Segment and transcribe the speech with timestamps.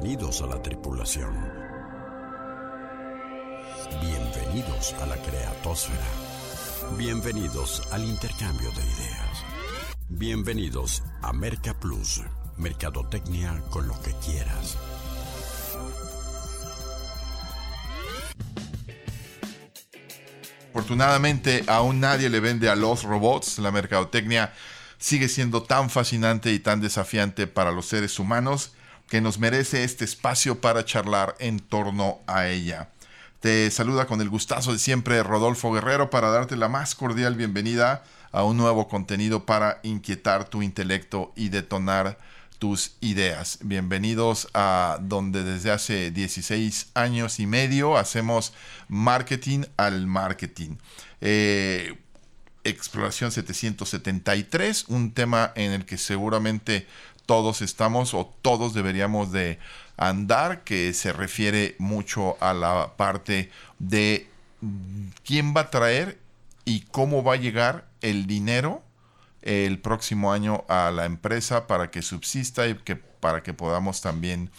[0.00, 1.34] Bienvenidos a la tripulación.
[4.00, 6.06] Bienvenidos a la creatosfera.
[6.96, 9.44] Bienvenidos al intercambio de ideas.
[10.08, 12.22] Bienvenidos a Merca Plus,
[12.56, 14.78] Mercadotecnia con lo que quieras.
[20.70, 23.58] Afortunadamente, aún nadie le vende a los robots.
[23.58, 24.54] La mercadotecnia
[24.98, 28.74] sigue siendo tan fascinante y tan desafiante para los seres humanos
[29.08, 32.90] que nos merece este espacio para charlar en torno a ella.
[33.40, 38.02] Te saluda con el gustazo de siempre Rodolfo Guerrero para darte la más cordial bienvenida
[38.32, 42.18] a un nuevo contenido para inquietar tu intelecto y detonar
[42.58, 43.60] tus ideas.
[43.62, 48.52] Bienvenidos a donde desde hace 16 años y medio hacemos
[48.88, 50.76] marketing al marketing.
[51.20, 51.96] Eh,
[52.64, 56.86] Exploración 773, un tema en el que seguramente
[57.28, 59.58] todos estamos o todos deberíamos de
[59.98, 64.26] andar, que se refiere mucho a la parte de
[65.26, 66.18] quién va a traer
[66.64, 68.82] y cómo va a llegar el dinero
[69.42, 74.50] el próximo año a la empresa para que subsista y que para que podamos también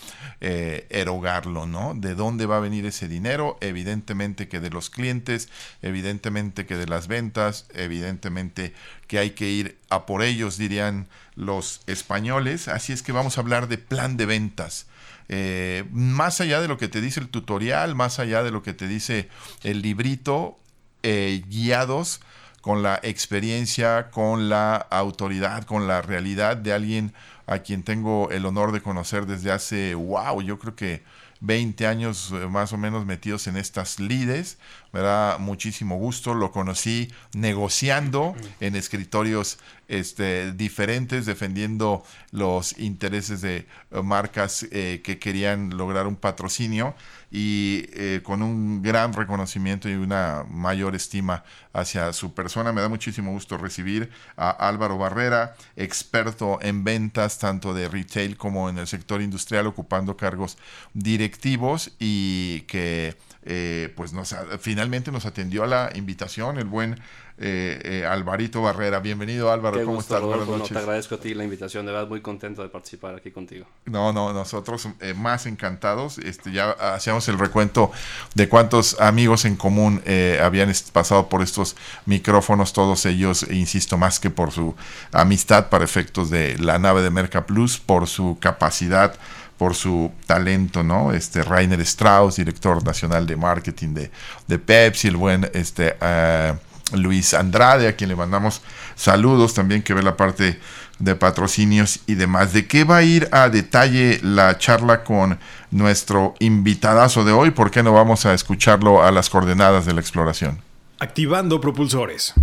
[0.41, 1.93] eh, erogarlo, ¿no?
[1.95, 3.57] ¿De dónde va a venir ese dinero?
[3.61, 5.49] Evidentemente que de los clientes,
[5.81, 8.73] evidentemente que de las ventas, evidentemente
[9.07, 12.67] que hay que ir a por ellos, dirían los españoles.
[12.67, 14.87] Así es que vamos a hablar de plan de ventas.
[15.29, 18.73] Eh, más allá de lo que te dice el tutorial, más allá de lo que
[18.73, 19.29] te dice
[19.63, 20.59] el librito,
[21.03, 22.19] eh, guiados
[22.61, 27.13] con la experiencia, con la autoridad, con la realidad de alguien
[27.47, 31.03] a quien tengo el honor de conocer desde hace, wow, yo creo que
[31.41, 34.57] 20 años eh, más o menos metidos en estas lides.
[34.91, 36.33] Me da muchísimo gusto.
[36.33, 43.57] Lo conocí negociando en escritorios este, diferentes, defendiendo los intereses de
[43.91, 46.95] eh, marcas eh, que querían lograr un patrocinio
[47.31, 47.85] y
[48.23, 52.73] con un gran reconocimiento y una mayor estima hacia su persona.
[52.73, 58.67] Me da muchísimo gusto recibir a Álvaro Barrera, experto en ventas tanto de retail como
[58.67, 60.57] en el sector industrial, ocupando cargos
[60.95, 63.15] directivos y que
[63.51, 66.99] eh, pues nos, finalmente nos atendió a la invitación el buen
[67.39, 68.99] eh, eh, Alvarito Barrera.
[68.99, 70.21] Bienvenido Álvaro, ¿cómo estás?
[70.21, 70.69] Buenas noches.
[70.69, 73.65] te agradezco a ti la invitación, de verdad muy contento de participar aquí contigo.
[73.85, 76.19] No, no, nosotros más encantados.
[76.19, 77.91] Este, ya hacíamos el recuento
[78.35, 80.03] de cuántos amigos en común
[80.39, 84.75] habían pasado por estos micrófonos, todos ellos, insisto, más que por su
[85.11, 89.17] amistad para efectos de la nave de Merca Plus, por su capacidad
[89.59, 91.11] por su talento, ¿no?
[91.11, 94.09] Este Rainer Strauss, director nacional de marketing de,
[94.47, 98.61] de Pepsi, el buen este, uh, Luis Andrade, a quien le mandamos
[98.95, 100.57] saludos también, que ve la parte
[100.97, 102.53] de patrocinios y demás.
[102.53, 105.37] ¿De qué va a ir a detalle la charla con
[105.71, 107.51] nuestro invitadazo de hoy?
[107.51, 110.61] ¿Por qué no vamos a escucharlo a las coordenadas de la exploración?
[110.99, 112.33] Activando propulsores.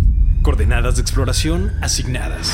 [0.43, 2.53] Coordenadas de exploración asignadas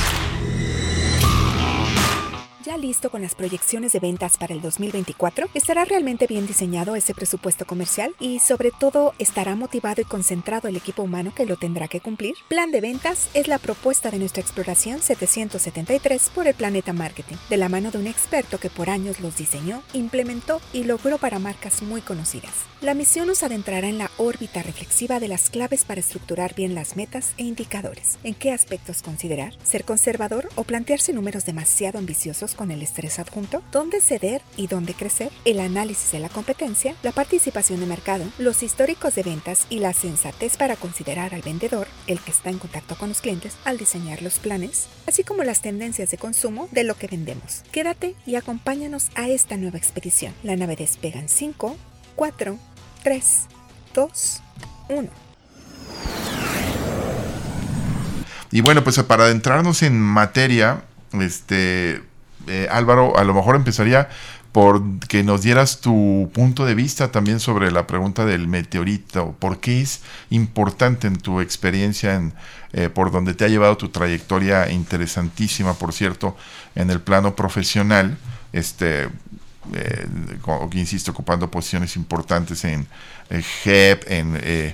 [2.84, 5.48] listo con las proyecciones de ventas para el 2024?
[5.54, 8.14] ¿Estará realmente bien diseñado ese presupuesto comercial?
[8.20, 12.36] Y sobre todo, ¿estará motivado y concentrado el equipo humano que lo tendrá que cumplir?
[12.50, 17.58] Plan de ventas es la propuesta de nuestra exploración 773 por el Planeta Marketing, de
[17.58, 21.82] la mano de un experto que por años los diseñó, implementó y logró para marcas
[21.84, 22.52] muy conocidas.
[22.82, 26.98] La misión nos adentrará en la órbita reflexiva de las claves para estructurar bien las
[26.98, 28.20] metas e indicadores.
[28.26, 29.54] ¿En qué aspectos considerar?
[29.64, 34.94] ¿Ser conservador o plantearse números demasiado ambiciosos con el estrés adjunto, dónde ceder y dónde
[34.94, 39.80] crecer, el análisis de la competencia, la participación de mercado, los históricos de ventas y
[39.80, 43.78] la sensatez para considerar al vendedor, el que está en contacto con los clientes, al
[43.78, 47.64] diseñar los planes, así como las tendencias de consumo de lo que vendemos.
[47.72, 50.34] Quédate y acompáñanos a esta nueva expedición.
[50.44, 51.78] La nave despega en 5,
[52.16, 52.58] 4,
[53.04, 53.40] 3,
[53.94, 54.42] 2,
[54.90, 55.10] 1.
[58.52, 62.04] Y bueno, pues para adentrarnos en materia, este,
[62.48, 64.10] eh, Álvaro, a lo mejor empezaría
[64.52, 69.36] por que nos dieras tu punto de vista también sobre la pregunta del meteorito.
[69.40, 72.34] ¿Por qué es importante en tu experiencia, en,
[72.74, 76.38] eh, por donde te ha llevado tu trayectoria interesantísima, por cierto,
[76.76, 78.18] en el plano profesional?
[78.52, 79.10] Este,
[79.74, 80.08] eh,
[80.74, 82.88] insisto, ocupando posiciones importantes en
[83.64, 84.74] GEP, en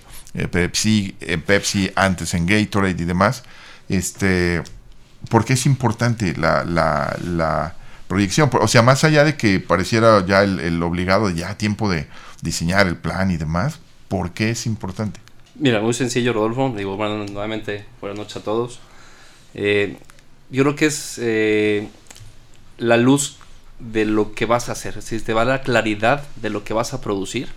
[0.52, 3.44] Pepsi, Pepsi, antes en Gatorade y demás.
[3.88, 4.62] Este,
[5.28, 7.76] porque es importante la, la,
[8.08, 8.50] proyección.
[8.54, 12.08] O sea, más allá de que pareciera ya el, obligado, ya tiempo de
[12.42, 15.20] diseñar el plan y demás, ¿por qué es importante?
[15.56, 16.74] Mira, muy sencillo, Rodolfo.
[16.76, 18.80] Digo, nuevamente, buenas noches a todos.
[19.54, 19.98] Eh,
[20.50, 21.88] yo creo que es eh,
[22.80, 23.38] la luz
[23.80, 26.64] de lo que vas a hacer, es decir, te va a dar claridad de lo
[26.64, 27.50] que vas a producir.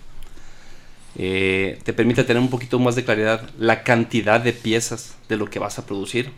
[1.17, 5.49] Eh, te permite tener un poquito más de claridad la cantidad de piezas de lo
[5.51, 6.31] que vas a producir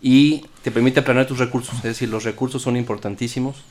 [0.00, 3.64] y te permite planear tus recursos, es decir, los recursos son importantísimos.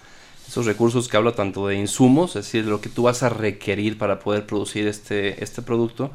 [0.48, 3.98] Esos recursos que hablo tanto de insumos, es decir, lo que tú vas a requerir
[3.98, 6.12] para poder producir este, este producto,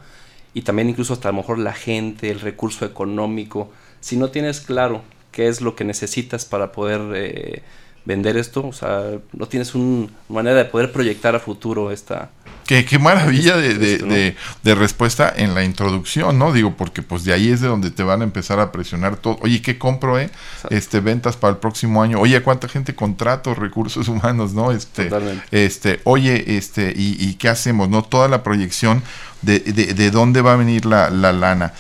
[0.55, 3.71] y también incluso hasta a lo mejor la gente, el recurso económico.
[4.01, 7.63] Si no tienes claro qué es lo que necesitas para poder eh,
[8.05, 12.31] vender esto, o sea, no tienes una manera de poder proyectar a futuro esta,
[12.67, 16.53] Qué, qué maravilla de, de, de, respuesta en la introducción, ¿no?
[16.53, 19.39] Digo, porque pues de ahí es de donde te van a empezar a presionar todo.
[19.43, 20.31] Oye, ¿qué compro, eh?
[20.71, 22.19] Este, ventas para el próximo año.
[22.21, 23.55] Oye, ¿cuánta gente contrato?
[23.55, 24.73] Recursos humanos, ¿no?
[24.73, 25.11] Este,
[25.51, 28.03] este, oye, este, y, y, qué hacemos, ¿no?
[28.03, 29.03] Toda la proyección
[29.43, 31.75] de, de, de dónde va a venir la, la lana.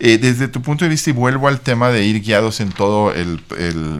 [0.00, 3.12] Eh, desde tu punto de vista, y vuelvo al tema de ir guiados en todo
[3.12, 3.40] el,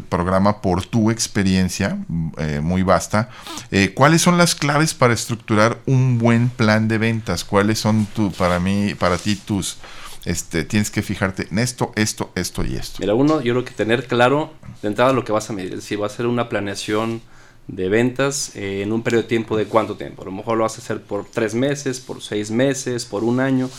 [0.09, 1.99] programa por tu experiencia
[2.39, 3.31] eh, muy vasta,
[3.71, 7.45] eh, ¿cuáles son las claves para estructurar un buen plan de ventas?
[7.45, 9.79] ¿Cuáles son tu, para mí, para ti tus,
[10.25, 12.99] este, tienes que fijarte en esto, esto, esto y esto?
[12.99, 14.53] Mira, uno, yo creo que tener claro
[14.83, 17.23] de entrada lo que vas a medir, si va a ser una planeación
[17.69, 20.23] de ventas en un periodo de tiempo de cuánto tiempo.
[20.23, 23.41] A lo mejor lo vas a hacer por tres meses, por seis meses, por un
[23.41, 23.71] año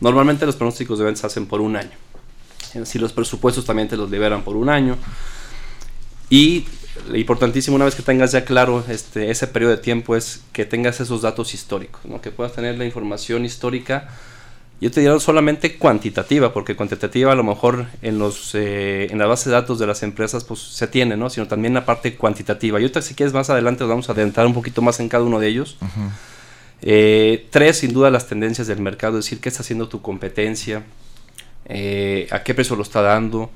[0.00, 1.90] Normalmente los pronósticos de ventas se hacen por un año.
[2.84, 4.96] Si los presupuestos también te los liberan por un año.
[6.28, 6.64] Y
[7.14, 11.00] importantísimo, una vez que tengas ya claro este, ese periodo de tiempo, es que tengas
[11.00, 12.20] esos datos históricos, ¿no?
[12.20, 14.08] que puedas tener la información histórica.
[14.80, 19.26] Yo te diría solamente cuantitativa, porque cuantitativa a lo mejor en, los, eh, en la
[19.26, 21.28] base de datos de las empresas pues se tiene, ¿no?
[21.28, 22.80] sino también la parte cuantitativa.
[22.80, 25.48] Y si quieres más adelante vamos a adentrar un poquito más en cada uno de
[25.48, 25.76] ellos.
[26.82, 30.84] Eh, tres, sin duda, las tendencias del mercado, es decir, qué está haciendo tu competencia,
[31.66, 33.50] eh, a qué precio lo está dando,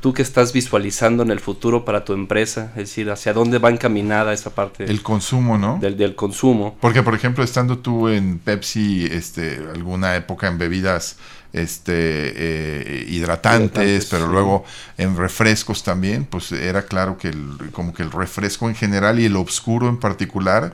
[0.00, 3.70] tú que estás visualizando en el futuro para tu empresa, es decir, hacia dónde va
[3.70, 4.84] encaminada esa parte.
[4.84, 5.78] El consumo, ¿no?
[5.80, 6.76] Del, del consumo.
[6.80, 11.16] Porque, por ejemplo, estando tú en Pepsi, este, alguna época en bebidas
[11.52, 14.64] este eh, hidratantes, pero luego
[14.96, 19.26] en refrescos también, pues era claro que el, como que el refresco en general y
[19.26, 20.72] el oscuro en particular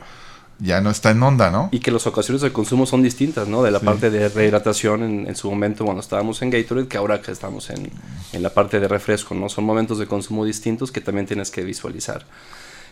[0.58, 1.68] ya no está en onda, ¿no?
[1.70, 3.62] Y que las ocasiones de consumo son distintas, ¿no?
[3.62, 7.22] De la parte de rehidratación en, en, su momento cuando estábamos en Gatorade que ahora
[7.22, 7.90] que estamos en,
[8.32, 9.48] en, la parte de refresco, ¿no?
[9.48, 12.26] Son momentos de consumo distintos que también tienes que visualizar.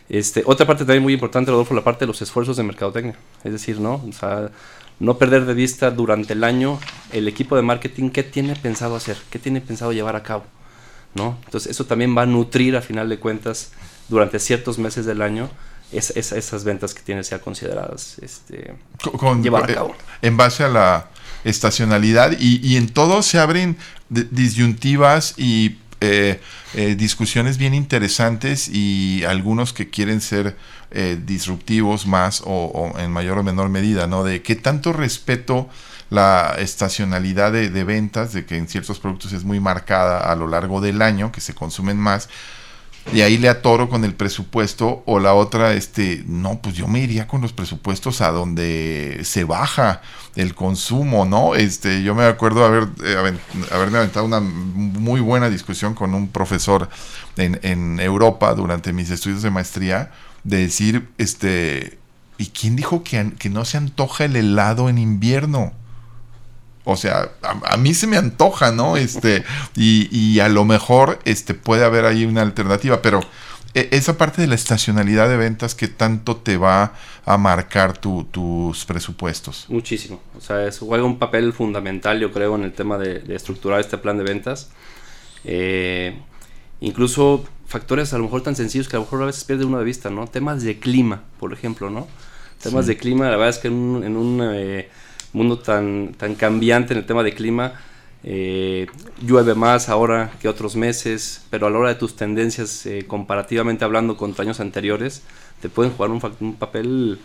[0.09, 3.15] Este, otra parte también muy importante, Rodolfo, la parte de los esfuerzos de mercadotecnia.
[3.43, 4.01] Es decir, ¿no?
[4.07, 4.49] O sea,
[4.99, 6.79] no perder de vista durante el año
[7.11, 10.45] el equipo de marketing qué tiene pensado hacer, qué tiene pensado llevar a cabo,
[11.13, 11.37] ¿no?
[11.45, 13.71] Entonces eso también va a nutrir a final de cuentas
[14.07, 15.49] durante ciertos meses del año
[15.91, 18.75] es, es, esas ventas que tienes ya consideradas este,
[19.17, 19.95] con, llevar a eh, cabo.
[20.21, 21.09] En base a la
[21.43, 23.77] estacionalidad y, y en todo se abren
[24.09, 26.39] disyuntivas y eh,
[26.75, 30.55] eh, discusiones bien interesantes y algunos que quieren ser
[30.91, 34.23] eh, disruptivos más o, o, en mayor o menor medida, ¿no?
[34.23, 35.69] De qué tanto respeto
[36.11, 40.47] la estacionalidad de, de ventas, de que en ciertos productos es muy marcada a lo
[40.47, 42.29] largo del año, que se consumen más,
[43.13, 46.99] y ahí le atoro con el presupuesto o la otra este no pues yo me
[46.99, 50.01] iría con los presupuestos a donde se baja
[50.35, 53.37] el consumo no este yo me acuerdo haber eh,
[53.71, 56.89] haberme aventado una muy buena discusión con un profesor
[57.37, 60.11] en, en Europa durante mis estudios de maestría
[60.43, 61.97] de decir este
[62.37, 65.71] y quién dijo que, que no se antoja el helado en invierno
[66.89, 68.95] o sea, a, a, mí se me antoja, ¿no?
[68.95, 69.43] Este,
[69.75, 73.19] y, y, a lo mejor este, puede haber ahí una alternativa, pero
[73.73, 76.93] e, esa parte de la estacionalidad de ventas que tanto te va
[77.25, 79.65] a marcar tu, tus presupuestos.
[79.67, 80.21] Muchísimo.
[80.37, 83.81] O sea, eso juega un papel fundamental, yo creo, en el tema de, de estructurar
[83.81, 84.69] este plan de ventas.
[85.43, 86.17] Eh,
[86.79, 89.77] incluso factores a lo mejor tan sencillos que a lo mejor a veces pierde uno
[89.77, 90.25] de vista, ¿no?
[90.27, 92.07] Temas de clima, por ejemplo, ¿no?
[92.63, 92.93] Temas sí.
[92.93, 94.89] de clima, la verdad es que en un, en un eh,
[95.37, 97.73] mundo tan, tan cambiante en el tema de clima.
[98.23, 98.87] Eh,
[99.21, 103.85] llueve más ahora que otros meses, pero a la hora de tus tendencias, eh, comparativamente
[103.85, 105.23] hablando con años anteriores,
[105.61, 107.19] te pueden jugar un, un papel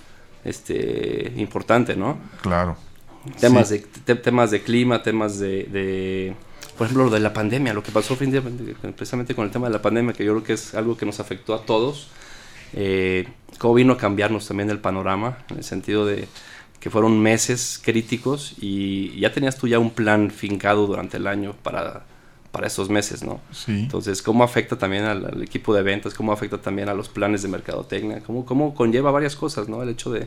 [0.45, 2.19] este, importante, ¿no?
[2.43, 2.77] Claro.
[3.41, 3.79] Temas, sí.
[3.79, 6.35] de, te, temas de clima, temas de, de,
[6.77, 9.83] por ejemplo, lo de la pandemia, lo que pasó precisamente con el tema de la
[9.83, 12.09] pandemia, que yo creo que es algo que nos afectó a todos.
[12.75, 13.29] Eh,
[13.59, 16.27] cómo vino a cambiarnos también el panorama, en el sentido de,
[16.83, 21.55] que fueron meses críticos y ya tenías tú ya un plan fincado durante el año
[21.63, 22.03] para,
[22.51, 23.41] para esos meses, ¿no?
[23.53, 23.71] Sí.
[23.71, 26.13] Entonces, ¿cómo afecta también al, al, equipo de ventas?
[26.13, 28.21] ¿Cómo afecta también a los planes de mercadotecnia?
[28.27, 29.81] ¿Cómo, cómo conlleva varias cosas, ¿no?
[29.81, 30.27] El hecho de,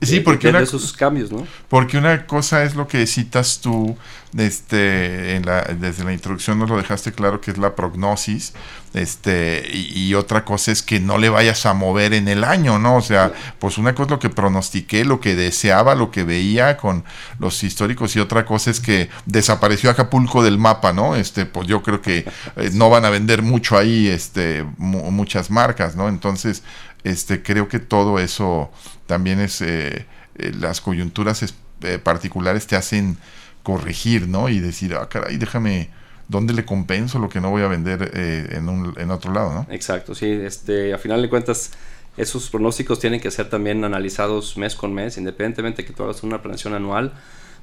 [0.00, 1.46] Sí, de- porque de- una- de esos cambios, ¿no?
[1.68, 3.96] Porque una cosa es lo que citas tú
[4.36, 8.52] este, en la, desde la introducción nos lo dejaste claro que es la prognosis,
[8.94, 12.78] este, y, y otra cosa es que no le vayas a mover en el año,
[12.78, 12.96] ¿no?
[12.96, 16.76] O sea, pues una cosa es lo que pronostiqué, lo que deseaba, lo que veía
[16.76, 17.04] con
[17.38, 21.16] los históricos, y otra cosa es que desapareció Acapulco del mapa, ¿no?
[21.16, 22.26] Este, pues yo creo que
[22.56, 26.08] eh, no van a vender mucho ahí, este, mu- muchas marcas, ¿no?
[26.08, 26.62] Entonces,
[27.04, 28.70] este, creo que todo eso
[29.06, 33.16] también es eh, eh, las coyunturas es- eh, particulares te hacen
[33.62, 34.48] corregir, ¿no?
[34.48, 35.90] Y decir, ah, caray, déjame,
[36.28, 39.66] ¿dónde le compenso lo que no voy a vender eh, en, otro lado, ¿no?
[39.70, 40.26] Exacto, sí.
[40.26, 41.72] Este, a final de cuentas,
[42.16, 46.22] esos pronósticos tienen que ser también analizados mes con mes, independientemente de que tú hagas
[46.22, 47.12] una planeación anual.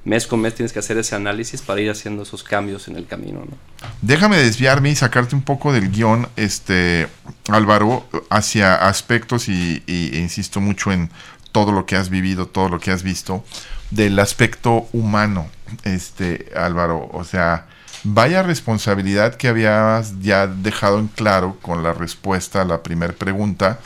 [0.06, 3.06] Mes con mes tienes que hacer ese análisis para ir haciendo esos cambios en el
[3.06, 3.58] camino, ¿no?
[4.02, 7.08] Déjame desviarme y sacarte un poco del guion, este,
[7.48, 11.10] Álvaro, hacia aspectos y, e insisto mucho en
[11.50, 13.44] todo lo que has vivido, todo lo que has visto,
[13.90, 15.48] del aspecto humano,
[15.82, 17.10] este, Álvaro.
[17.12, 17.66] O sea,
[18.04, 23.80] vaya responsabilidad que habías ya dejado en claro con la respuesta a la primera pregunta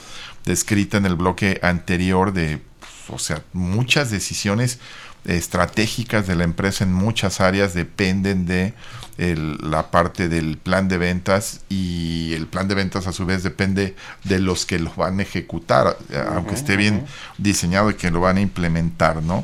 [0.45, 2.61] descrita en el bloque anterior de,
[3.09, 4.79] o sea, muchas decisiones
[5.25, 8.73] estratégicas de la empresa en muchas áreas dependen de
[9.17, 13.43] el- la parte del plan de ventas y el plan de ventas a su vez
[13.43, 17.05] depende de los que lo van a ejecutar, eh, aunque esté bien
[17.37, 19.43] diseñado y que lo van a implementar, ¿no?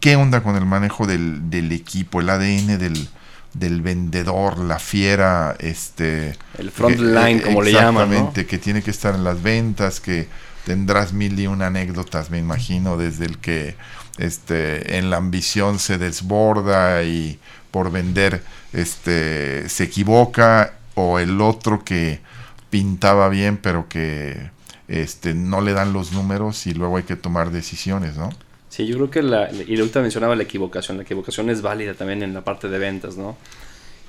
[0.00, 3.08] ¿Qué onda con el manejo del, del equipo, el ADN del,
[3.54, 6.36] del vendedor, la fiera, este...
[6.58, 8.02] El front que- line, eh, como le llaman, ¿no?
[8.14, 10.28] Exactamente, que tiene que estar en las ventas, que
[10.64, 13.76] tendrás mil y una anécdotas, me imagino, desde el que
[14.20, 17.38] este, en la ambición se desborda y
[17.70, 22.20] por vender este, se equivoca, o el otro que
[22.68, 24.50] pintaba bien, pero que
[24.88, 28.30] este, no le dan los números y luego hay que tomar decisiones, ¿no?
[28.68, 32.22] Sí, yo creo que la, y ahorita mencionaba la equivocación, la equivocación es válida también
[32.22, 33.36] en la parte de ventas, ¿no?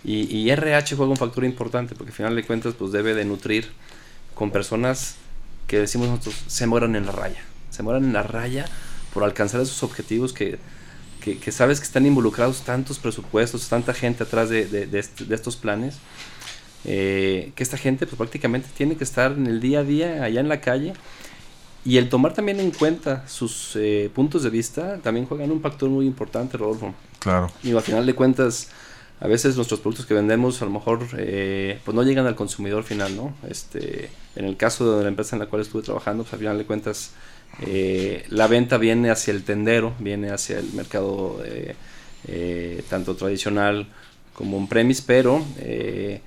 [0.04, 3.24] Y, y RH juega un factor importante porque al final de cuentas pues debe de
[3.24, 3.72] nutrir
[4.34, 5.16] con personas
[5.68, 8.66] que decimos nosotros se mueran en la raya, se mueran en la raya
[9.14, 10.60] por alcanzar esos objetivos que,
[11.22, 15.36] que, que sabes que están involucrados tantos presupuestos, tanta gente atrás de, de, de de
[15.36, 15.98] estos planes,
[16.86, 20.40] eh, que esta gente pues prácticamente tiene que estar en el día a día allá
[20.40, 20.94] en la calle
[21.84, 25.90] y el tomar también en cuenta sus eh, puntos de vista también juegan un factor
[25.90, 26.94] muy importante, Rodolfo.
[27.20, 27.52] Claro.
[27.64, 28.70] Y al final de cuentas,
[29.20, 32.84] a veces nuestros productos que vendemos a lo mejor eh, pues no llegan al consumidor
[32.84, 33.34] final, ¿no?
[33.48, 36.58] Este, en el caso de la empresa en la cual estuve trabajando, pues al final
[36.58, 37.12] de cuentas
[37.60, 41.76] eh, la venta viene hacia el tendero, viene hacia el mercado eh,
[42.28, 43.88] eh, tanto tradicional
[44.34, 46.22] como un premise, pero eh,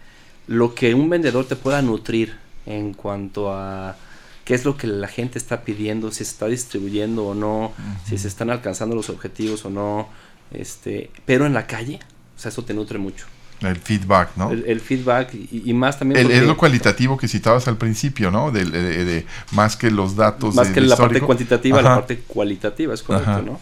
[0.46, 3.96] lo que un vendedor te pueda nutrir en cuanto a
[4.44, 7.72] qué es lo que la gente está pidiendo, si se está distribuyendo o no,
[8.06, 10.08] si se están alcanzando los objetivos o no,
[10.52, 12.00] este, pero en la calle,
[12.36, 13.26] o sea, eso te nutre mucho.
[13.60, 14.50] El feedback, ¿no?
[14.50, 18.30] El, el feedback y, y más también El- es lo cualitativo que citabas al principio,
[18.30, 18.50] ¿no?
[18.50, 20.54] De, de- de- más que los datos.
[20.54, 23.42] más que la parte cuantitativa, la parte cualitativa es correcto, Ajá.
[23.42, 23.58] ¿no?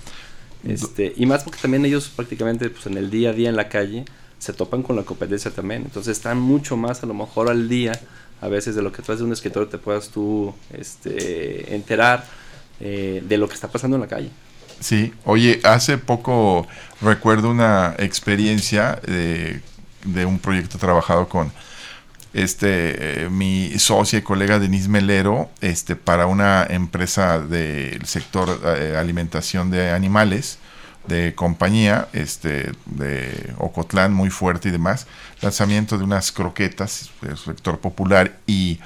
[0.65, 3.69] Este, y más porque también ellos prácticamente pues, en el día a día en la
[3.69, 4.05] calle
[4.39, 7.93] se topan con la competencia también, entonces están mucho más a lo mejor al día
[8.41, 12.25] a veces de lo que atrás de un escritorio te puedas tú este, enterar
[12.81, 14.31] eh, de lo que está pasando en la calle.
[14.81, 16.67] Sí, oye, hace poco
[17.01, 19.61] recuerdo una experiencia de,
[20.05, 21.53] de un proyecto trabajado con
[22.33, 28.97] este eh, mi socia y colega Denise Melero este para una empresa del sector eh,
[28.99, 30.59] alimentación de animales
[31.07, 35.07] de compañía este de Ocotlán muy fuerte y demás.
[35.41, 37.11] Lanzamiento de unas croquetas
[37.45, 38.81] sector popular y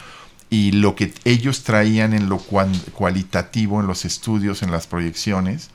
[0.48, 5.70] y lo que ellos traían en lo cualitativo en los estudios en las proyecciones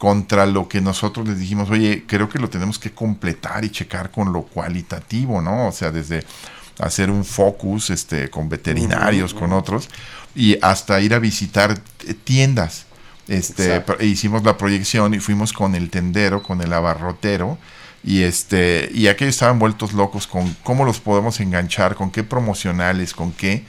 [0.00, 4.10] contra lo que nosotros les dijimos, oye, creo que lo tenemos que completar y checar
[4.10, 5.68] con lo cualitativo, ¿no?
[5.68, 6.24] O sea, desde
[6.78, 9.90] hacer un focus este, con veterinarios, con otros,
[10.34, 11.78] y hasta ir a visitar
[12.24, 12.86] tiendas.
[13.28, 17.58] Este, hicimos la proyección y fuimos con el tendero, con el abarrotero,
[18.02, 23.12] y este, y aquellos estaban vueltos locos con cómo los podemos enganchar, con qué promocionales,
[23.12, 23.66] con qué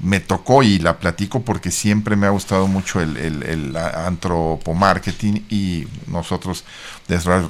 [0.00, 5.46] me tocó y la platico porque siempre me ha gustado mucho el, el, el antropomarketing
[5.48, 6.64] y nosotros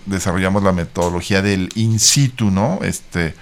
[0.06, 2.80] desarrollamos la metodología del in situ, ¿no?
[2.82, 3.34] Este,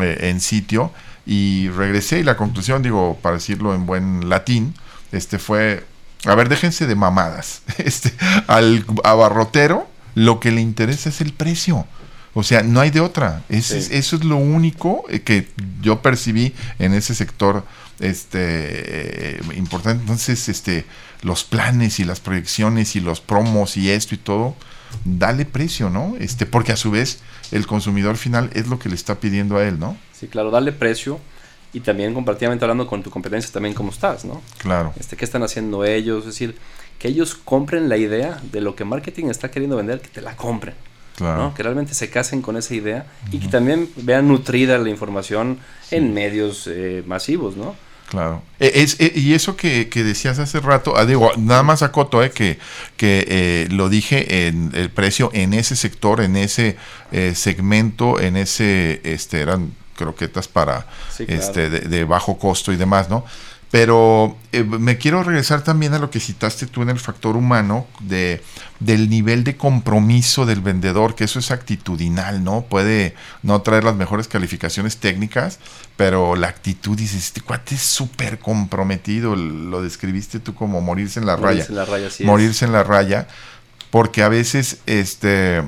[0.00, 0.92] eh, en sitio
[1.26, 4.74] y regresé y la conclusión, digo, para decirlo en buen latín,
[5.12, 5.84] este fue,
[6.24, 8.12] a ver, déjense de mamadas, este,
[8.46, 11.86] al abarrotero lo que le interesa es el precio.
[12.36, 13.42] O sea, no hay de otra.
[13.48, 15.48] eso es lo único eh, que
[15.80, 17.64] yo percibí en ese sector
[18.00, 20.02] este importante.
[20.02, 20.84] Entonces, este,
[21.22, 24.54] los planes y las proyecciones y los promos y esto y todo,
[25.04, 26.14] dale precio, ¿no?
[26.18, 27.20] Este, porque a su vez
[27.52, 29.96] el consumidor final es lo que le está pidiendo a él, ¿no?
[30.12, 31.20] Sí, claro, dale precio
[31.72, 34.42] y también comparativamente hablando con tu competencia también cómo estás, ¿no?
[34.58, 34.92] Claro.
[34.98, 36.20] Este, ¿Qué están haciendo ellos?
[36.20, 36.56] Es decir,
[36.98, 40.36] que ellos compren la idea de lo que marketing está queriendo vender, que te la
[40.36, 40.74] compren.
[41.16, 41.52] Claro.
[41.54, 45.58] Que realmente se casen con esa idea y que también vean nutrida la información
[45.92, 47.76] en medios eh, masivos, ¿no?
[48.08, 48.42] Claro.
[48.60, 52.30] E, es, e, y eso que, decías hace rato, ah, digo, nada más acoto, eh,
[52.30, 52.58] que,
[52.96, 56.76] que eh, lo dije en el precio en ese sector, en ese
[57.12, 60.86] eh, segmento, en ese, este, eran croquetas para,
[61.18, 63.24] este, de, bajo costo y demás, ¿no?
[63.74, 67.88] Pero eh, me quiero regresar también a lo que citaste tú en el factor humano,
[67.98, 68.40] de,
[68.78, 72.66] del nivel de compromiso del vendedor, que eso es actitudinal, ¿no?
[72.66, 75.58] Puede no traer las mejores calificaciones técnicas,
[75.96, 81.26] pero la actitud, dices, este cuate es súper comprometido, lo describiste tú como morirse en
[81.26, 81.66] la morirse raya.
[81.70, 83.26] En la raya sí morirse en la raya,
[83.90, 85.64] porque a veces, este,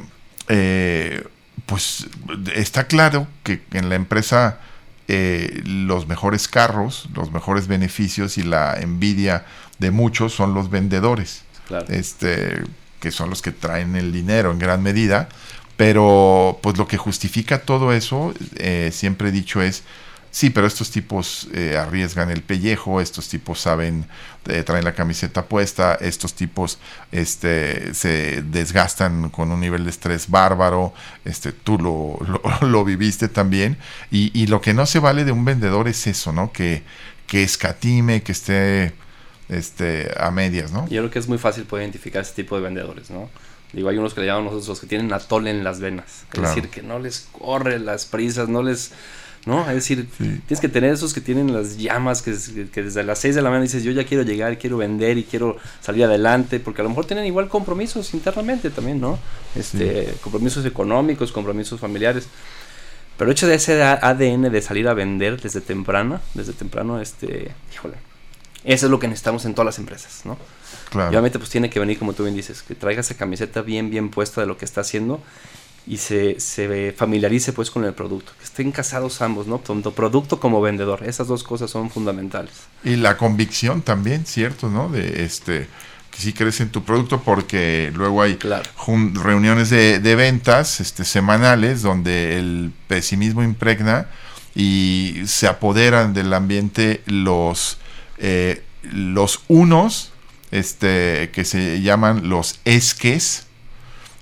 [0.47, 1.27] eh,
[1.67, 2.07] pues
[2.55, 4.61] está claro que en la empresa
[5.09, 9.45] eh, los mejores carros, los mejores beneficios y la envidia
[9.79, 11.43] de muchos son los vendedores,
[11.89, 12.63] este,
[13.01, 15.29] que son los que traen el dinero en gran medida.
[15.77, 19.83] Pero pues lo que justifica todo eso, eh, siempre he dicho, es
[20.31, 24.07] Sí, pero estos tipos eh, arriesgan el pellejo, estos tipos saben,
[24.47, 26.79] eh, traen la camiseta puesta, estos tipos
[27.11, 30.93] este, se desgastan con un nivel de estrés bárbaro,
[31.25, 32.19] este, tú lo,
[32.67, 33.79] lo, viviste también,
[34.11, 36.53] y, y, lo que no se vale de un vendedor es eso, ¿no?
[36.53, 36.83] Que,
[37.27, 38.93] que escatime, que esté
[39.49, 40.87] este, a medias, ¿no?
[40.89, 43.29] Yo creo que es muy fácil poder identificar ese tipo de vendedores, ¿no?
[43.73, 46.41] Digo, hay unos que le llamamos nosotros los que tienen atole en las venas, es
[46.41, 48.93] decir, que no les corre las prisas, no les
[49.47, 49.61] ¿no?
[49.69, 53.43] Es decir, tienes que tener esos que tienen las llamas, que, desde las 6 de
[53.43, 56.85] la mañana dices, yo ya quiero llegar, quiero vender y quiero salir adelante, porque a
[56.85, 59.19] lo mejor tienen igual compromisos internamente también, ¿no?
[59.55, 62.27] Este, Compromisos económicos, compromisos familiares.
[63.17, 67.53] Pero el hecho de ese ADN de salir a vender desde temprano, desde temprano, este,
[67.73, 67.95] híjole,
[68.65, 70.37] eso es lo que necesitamos en todas las empresas, ¿no?
[70.91, 71.09] Claro.
[71.09, 74.11] obviamente pues tiene que venir, como tú bien dices, que traiga esa camiseta bien, bien
[74.11, 75.21] puesta de lo que está haciendo
[75.87, 79.59] y se, se familiarice pues con el producto, que estén casados ambos, ¿no?
[79.59, 82.53] Tanto producto como vendedor, esas dos cosas son fundamentales.
[82.83, 84.69] Y la convicción también, ¿cierto?
[84.69, 84.89] ¿No?
[84.89, 85.69] De este
[86.11, 88.39] que sí crees en tu producto porque luego hay
[89.15, 94.09] reuniones de, de, ventas este, semanales donde el pesimismo impregna
[94.55, 97.77] y se apoderan del ambiente los,
[98.17, 100.13] eh, los unos
[100.51, 103.46] este, que se llaman los esques,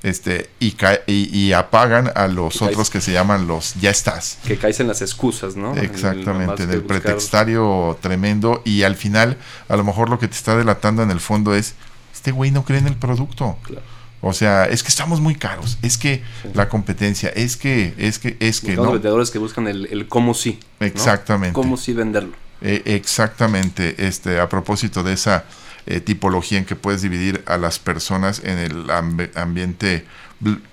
[0.05, 4.37] este, y, y, apagan a los otros que se llaman los ya estás.
[4.45, 5.75] Que caes en las excusas, ¿no?
[5.75, 10.59] Exactamente, en el, pretextario tremendo y al final a lo mejor lo que te está
[10.59, 11.75] delatando en el fondo es,
[12.13, 13.57] este güey no cree en el producto.
[14.21, 18.37] O sea, es que estamos muy caros, es que la competencia, es que, es que,
[18.41, 18.77] es que...
[18.77, 20.61] Los vendedores que buscan el, el cómo sí.
[20.81, 21.55] Exactamente.
[21.55, 22.37] Cómo sí venderlo.
[22.61, 25.45] E, exactamente, este, a propósito de esa
[25.87, 28.91] eh, tipología en que puedes dividir a las personas en el
[29.35, 30.07] ambiente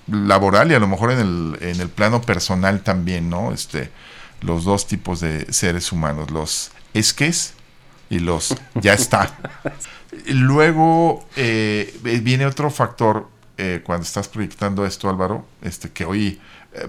[0.06, 3.52] laboral y a lo mejor en el, en el plano personal también, ¿no?
[3.52, 3.90] Este,
[4.40, 7.54] los dos tipos de seres humanos, los esques
[8.08, 9.38] y los ya está.
[10.26, 16.40] Luego eh, viene otro factor eh, cuando estás proyectando esto, Álvaro, este, que hoy,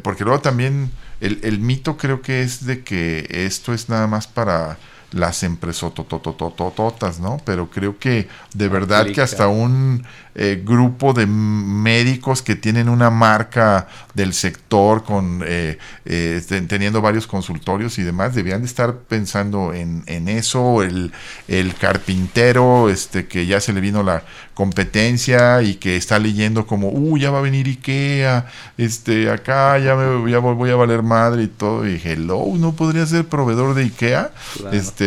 [0.01, 4.27] porque luego también el, el mito creo que es de que esto es nada más
[4.27, 4.77] para
[5.13, 7.37] las empresototototototas, ¿no?
[7.45, 10.03] Pero creo que de verdad que hasta un
[10.35, 17.27] eh, grupo de médicos que tienen una marca del sector con eh, eh, teniendo varios
[17.27, 21.11] consultorios y demás debían de estar pensando en, en eso el,
[21.47, 24.23] el, carpintero este que ya se le vino la
[24.55, 28.47] competencia y que está leyendo como uh ya va a venir Ikea
[28.79, 33.05] este acá ya me ya voy a valer madre y todo y hello no podría
[33.05, 34.31] ser proveedor de Ikea
[34.71, 35.02] este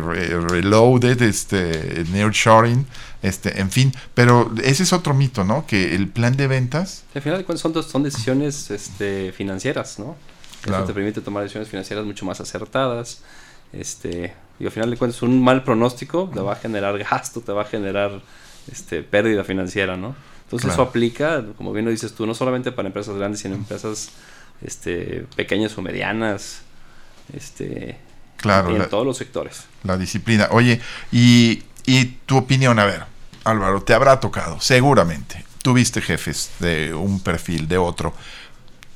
[0.00, 2.86] reloaded este nearshoring
[3.22, 5.66] este, en fin, pero ese es otro mito, ¿no?
[5.66, 7.04] Que el plan de ventas...
[7.14, 10.16] Al final de cuentas son, son decisiones este, financieras, ¿no?
[10.64, 13.22] Eso te permite tomar decisiones financieras mucho más acertadas.
[13.72, 17.52] Este, y al final de cuentas un mal pronóstico te va a generar gasto, te
[17.52, 18.20] va a generar
[18.70, 20.14] este, pérdida financiera, ¿no?
[20.44, 24.10] Entonces eso aplica, como bien lo dices tú, no solamente para empresas grandes, sino empresas
[24.62, 26.62] este, pequeñas o medianas,
[27.32, 27.98] este,
[28.40, 29.64] claro, en todos los sectores.
[29.84, 30.48] La disciplina.
[30.50, 30.80] Oye,
[31.12, 33.04] y y tu opinión, a ver,
[33.44, 35.44] Álvaro, te habrá tocado, seguramente.
[35.62, 38.14] Tuviste jefes de un perfil, de otro.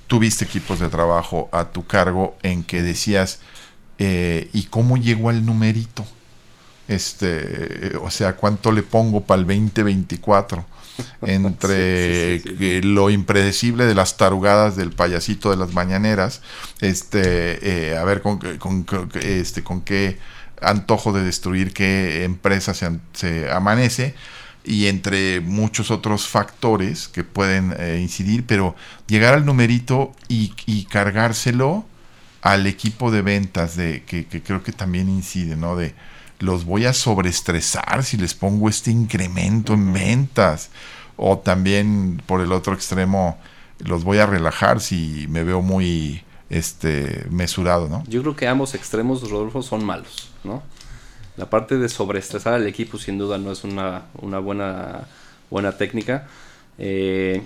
[0.06, 3.40] tuviste equipos de trabajo a tu cargo en que decías,
[3.98, 6.04] eh, ¿y cómo llegó al numerito?
[6.86, 10.64] Este, o sea, ¿cuánto le pongo para el 2024?
[11.22, 16.42] Entre Sí, sí, sí, lo impredecible de las tarugadas del payasito de las mañaneras,
[16.80, 20.18] este, eh, a ver con, qué- con, con- este, con qué
[20.60, 24.14] antojo de destruir qué empresa se, an- se amanece
[24.64, 28.74] y entre muchos otros factores que pueden eh, incidir, pero
[29.06, 31.84] llegar al numerito y, y cargárselo
[32.42, 35.76] al equipo de ventas, de que, que creo que también incide, ¿no?
[35.76, 35.94] De
[36.44, 40.70] los voy a sobreestresar si les pongo este incremento en ventas.
[41.16, 43.38] O también por el otro extremo,
[43.78, 48.04] los voy a relajar si me veo muy este mesurado, ¿no?
[48.06, 50.62] Yo creo que ambos extremos, Rodolfo, son malos, ¿no?
[51.36, 55.08] La parte de sobreestresar al equipo sin duda no es una, una buena,
[55.50, 56.28] buena técnica.
[56.78, 57.42] Eh,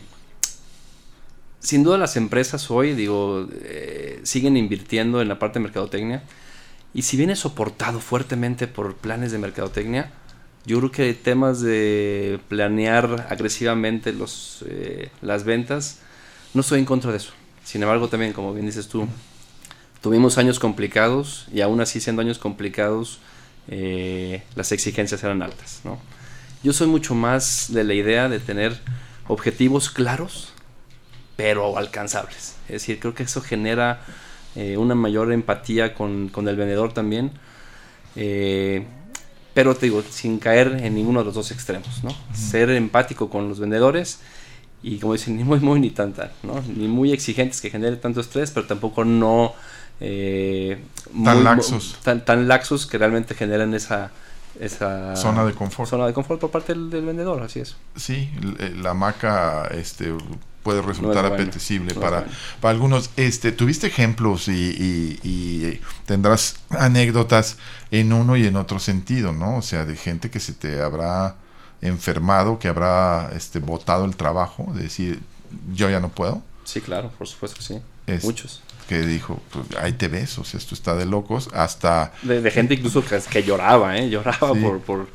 [1.61, 6.23] sin duda las empresas hoy, digo, eh, siguen invirtiendo en la parte de mercadotecnia.
[6.99, 10.11] Y si viene soportado fuertemente por planes de mercadotecnia,
[10.67, 16.01] yo creo que temas de planear agresivamente los, eh, las ventas,
[16.55, 17.31] no estoy en contra de eso.
[17.63, 19.07] Sin embargo, también, como bien dices tú,
[20.01, 23.21] tuvimos años complicados y aún así siendo años complicados,
[23.69, 25.83] eh, las exigencias eran altas.
[25.85, 26.01] ¿no?
[26.65, 28.77] Yo soy mucho más de la idea de tener
[29.29, 30.53] objetivos claros,
[31.37, 32.57] pero alcanzables.
[32.67, 34.01] Es decir, creo que eso genera
[34.59, 37.31] eh, una mayor empatía con, con el vendedor también.
[38.16, 38.85] Eh,
[39.55, 42.11] pero te digo, sin caer en ninguno de los dos extremos, ¿no?
[42.35, 44.21] Ser empático con los vendedores
[44.83, 46.62] y como dicen, ni muy, muy, ni tanta, ¿no?
[46.77, 49.55] Ni muy exigentes que genere tanto estrés, pero tampoco no...
[50.01, 50.79] eh,
[51.25, 51.97] Tan muy- laxos.
[52.05, 54.11] Tan, tan laxos que realmente generan esa...
[54.61, 55.88] esa Zona de confort.
[55.90, 57.77] Zona de confort por parte del, del vendedor, así es.
[57.97, 60.12] Sí, l- la maca este,
[60.62, 62.33] puede resultar bueno, apetecible no para, bueno.
[62.61, 63.11] para algunos.
[63.16, 67.57] Este, ¿Tuviste ejemplos y, y- y tendrás anécdotas
[67.90, 69.57] en uno y en otro sentido, ¿no?
[69.59, 71.37] O sea, de gente que se te habrá
[71.81, 75.21] enfermado, que habrá este, botado el trabajo, de decir,
[75.75, 76.42] yo ya no puedo.
[76.64, 77.81] Sí, claro, por supuesto que sí.
[78.07, 78.62] Es- Muchos.
[78.88, 82.11] Que dijo, pues ahí te ves, o sea, esto está de locos, hasta...
[82.23, 84.09] De, de gente incluso que, que lloraba, ¿eh?
[84.09, 84.61] Lloraba Sí.
[84.61, 85.09] por, por...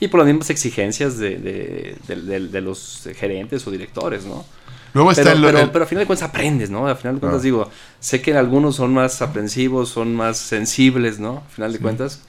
[0.00, 4.46] Y por las mismas exigencias de- de los gerentes o directores, ¿no?
[4.94, 6.86] Luego está Pero, el, pero, el- pero a final de cuentas aprendes, ¿no?
[6.88, 7.44] A final de cuentas Ah.
[7.44, 7.70] digo,
[8.00, 11.42] sé que algunos son más aprensivos, son más sensibles, ¿no?
[11.46, 11.82] A final de Sí.
[11.82, 12.22] cuentas,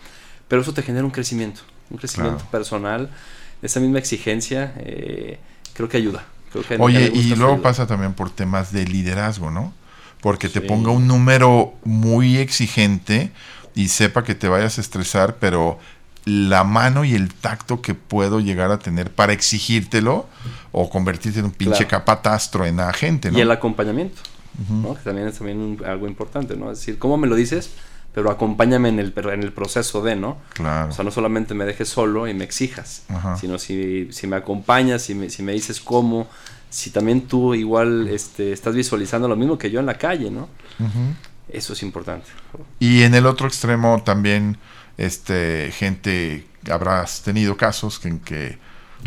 [0.47, 2.51] pero eso te genera un crecimiento, un crecimiento Claro.
[2.51, 3.09] personal,
[3.61, 5.39] esa misma exigencia, eh,
[5.73, 6.25] creo que ayuda.
[6.51, 7.63] Creo que Oye, y luego ayuda.
[7.63, 9.73] pasa también por temas de liderazgo, ¿no?
[10.21, 10.65] Porque te Sí.
[10.67, 13.31] ponga un número muy exigente
[13.75, 15.77] y sepa que te vayas a estresar, pero
[16.25, 20.27] la mano y el tacto que puedo llegar a tener para exigírtelo
[20.71, 22.05] o convertirte en un pinche Claro.
[22.05, 23.37] capatastro en agente, ¿no?
[23.37, 24.21] Y el acompañamiento.
[24.57, 26.71] Que también es también un- algo importante, ¿no?
[26.71, 27.71] Es decir, ¿cómo me lo dices?
[28.13, 30.37] Pero acompáñame en el, en el proceso de, ¿no?
[30.53, 30.89] Claro.
[30.89, 33.37] O sea, no solamente me dejes solo y me exijas, Ajá.
[33.37, 36.27] sino si, si me acompañas, si me, si me dices cómo,
[36.69, 40.49] si también tú igual este, estás visualizando lo mismo que yo en la calle, ¿no?
[41.47, 42.27] Eso es importante.
[42.79, 44.57] Y en el otro extremo también,
[44.99, 48.57] este, gente, habrás tenido casos que en que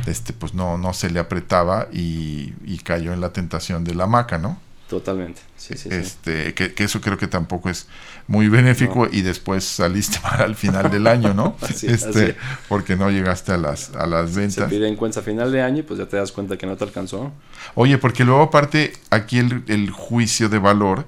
[0.07, 4.07] este, pues no, no se le apretaba y, y cayó en la tentación de la
[4.07, 4.59] maca, ¿no?
[4.89, 5.41] Totalmente.
[5.57, 5.89] Sí, sí, sí.
[5.91, 7.87] este que, que eso creo que tampoco es
[8.27, 11.57] muy benéfico y después saliste mal al final del año, ¿no?
[11.63, 12.37] Así- este, así es.
[12.69, 14.71] porque no llegaste a las, a las Se ventas.
[14.71, 16.77] pide en cuenta a final de año y pues ya te das cuenta que no
[16.77, 17.33] te alcanzó.
[17.75, 21.07] Oye, porque luego aparte aquí el, el juicio de valor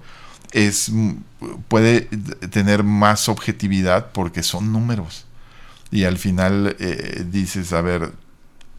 [0.55, 1.13] es mm,
[1.69, 2.03] puede
[2.51, 5.27] tener más objetividad porque son números.
[5.91, 8.13] Y al final eh, dices, a ver,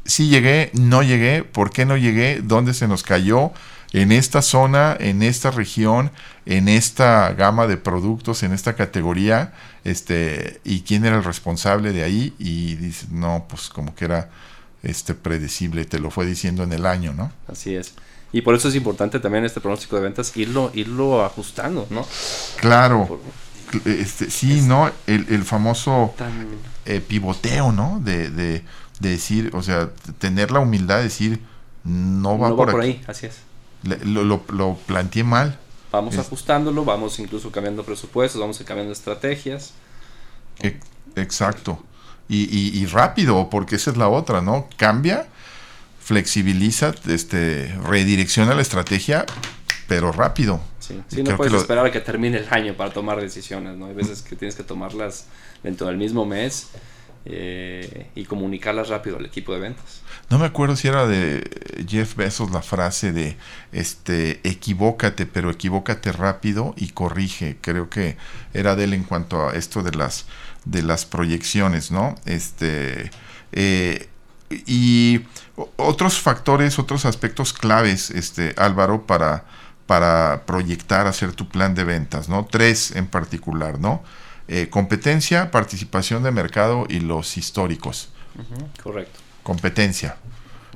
[0.05, 2.41] si llegué, no llegué, ¿por qué no llegué?
[2.41, 3.51] ¿Dónde se nos cayó?
[3.93, 6.11] En esta zona, en esta región,
[6.45, 12.03] en esta gama de productos, en esta categoría, este, y quién era el responsable de
[12.03, 14.29] ahí, y dices, no, pues como que era
[14.83, 17.31] este predecible, te lo fue diciendo en el año, ¿no?
[17.47, 17.93] Así es.
[18.35, 22.05] Y por eso es importante también este pronóstico de ventas irlo, irlo ajustando, ¿no?
[22.57, 23.21] Claro, Por-
[23.85, 24.91] este, sí, ¿no?
[25.07, 26.47] El, el famoso tan-
[26.85, 28.01] eh, pivoteo, ¿no?
[28.03, 28.61] De, de,
[28.99, 31.39] de decir, o sea, tener la humildad de decir,
[31.85, 33.37] no va, no por, va por ahí, así es.
[33.83, 35.57] Le- Lo, lo, lo planteé mal.
[35.93, 39.71] Vamos Es- ajustándolo, vamos incluso cambiando presupuestos, vamos cambiando estrategias.
[40.61, 40.77] E-
[41.15, 41.81] Exacto.
[42.27, 44.67] Y, y, y rápido, porque esa es la otra, ¿no?
[44.77, 45.27] Cambia,
[46.05, 49.25] flexibiliza, este, redirecciona la estrategia,
[49.87, 50.61] pero rápido.
[50.79, 53.75] Sí, Sí, no puedes que lo- esperar a que termine el año para tomar decisiones,
[53.75, 53.87] ¿no?
[53.87, 55.25] Hay veces que tienes que tomarlas
[55.63, 56.67] dentro del mismo mes
[57.25, 60.01] eh, y comunicarlas rápido al equipo de ventas.
[60.29, 61.43] No me acuerdo si era de
[61.87, 63.35] Jeff Bezos la frase de
[63.71, 67.57] este equivócate, pero equivócate rápido y corrige.
[67.61, 68.15] Creo que
[68.53, 70.25] era de él en cuanto a esto de las
[70.65, 72.13] de las proyecciones, ¿no?
[72.25, 73.09] Este
[73.53, 74.07] eh,
[74.67, 75.21] y
[75.77, 79.45] otros factores, otros aspectos claves, este Álvaro, para
[79.85, 82.45] para proyectar, hacer tu plan de ventas, ¿no?
[82.45, 84.03] Tres en particular, ¿no?
[84.47, 88.09] Eh, competencia, participación de mercado y los históricos.
[88.81, 89.19] correcto.
[89.43, 90.17] Competencia.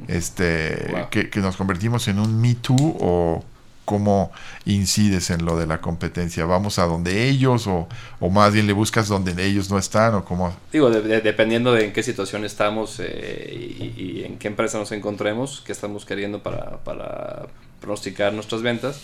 [0.07, 3.43] Este, que, nos convertimos en un Me Too o
[3.89, 4.31] cómo
[4.65, 6.45] incides en lo de la competencia.
[6.45, 7.87] ¿Vamos a donde ellos o,
[8.29, 10.55] más bien le buscas donde ellos no están o cómo?
[10.71, 15.71] Digo, dependiendo de en qué situación estamos eh, y, en qué empresa nos encontremos, qué
[15.71, 17.47] estamos queriendo para, para
[17.79, 19.01] pronosticar nuestras ventas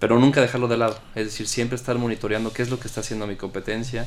[0.00, 0.98] pero nunca dejarlo de lado.
[1.14, 4.06] Es decir, siempre estar monitoreando qué es lo que está haciendo mi competencia,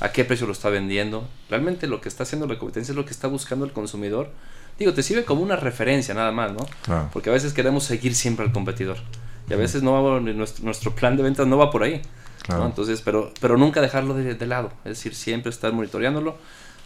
[0.00, 1.26] a qué precio lo está vendiendo.
[1.48, 4.30] Realmente lo que está haciendo la competencia es lo que está buscando el consumidor.
[4.78, 6.66] Digo, te sirve como una referencia nada más, ¿no?
[7.12, 8.98] Porque a veces queremos seguir siempre al competidor.
[9.48, 12.02] Y a veces no va, nuestro, nuestro plan de ventas no va por ahí.
[12.48, 14.72] Entonces, pero, pero nunca dejarlo de, de, lado.
[14.84, 16.36] Es decir, siempre estar monitoreándolo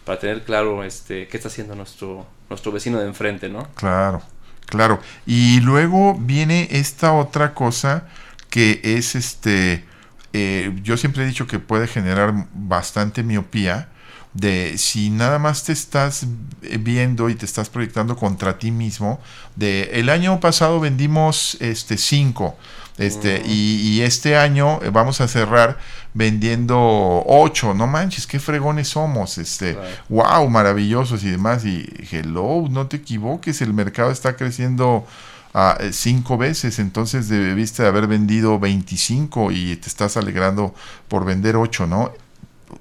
[0.05, 3.67] para tener claro este, qué está haciendo nuestro, nuestro vecino de enfrente, ¿no?
[3.75, 4.21] Claro,
[4.65, 4.99] claro.
[5.25, 8.07] Y luego viene esta otra cosa
[8.49, 9.85] que es este,
[10.33, 13.89] eh, yo siempre he dicho que puede generar bastante miopía,
[14.33, 16.25] de si nada más te estás
[16.61, 19.19] viendo y te estás proyectando contra ti mismo,
[19.55, 22.55] de el año pasado vendimos este 5,
[22.97, 23.43] este, mm.
[23.47, 25.77] y, este año vamos a cerrar
[26.13, 29.77] vendiendo 8, no manches, qué fregones somos, este,
[30.09, 35.05] wow, maravillosos y demás, y hello, no te equivoques, el mercado está creciendo
[35.53, 40.73] a eh, cinco veces, entonces debiste haber vendido 25 y te estás alegrando
[41.07, 42.11] por vender 8, ¿no?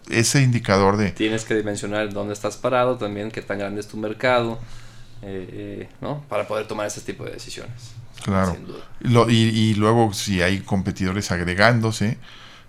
[0.09, 1.11] Ese indicador de...
[1.11, 4.59] Tienes que dimensionar dónde estás parado, también qué tan grande es tu mercado,
[5.23, 6.25] eh, eh, ¿no?
[6.29, 7.93] Para poder tomar ese tipo de decisiones.
[8.25, 8.57] Claro.
[9.29, 12.19] y, y, luego si hay competidores agregándose,